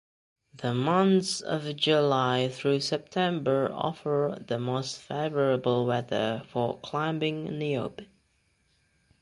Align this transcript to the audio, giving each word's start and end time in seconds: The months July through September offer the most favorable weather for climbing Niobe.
The 0.55 0.73
months 0.73 1.43
July 1.75 2.49
through 2.49 2.79
September 2.79 3.69
offer 3.71 4.41
the 4.47 4.57
most 4.57 4.97
favorable 4.99 5.85
weather 5.85 6.41
for 6.47 6.79
climbing 6.79 7.59
Niobe. 7.59 8.07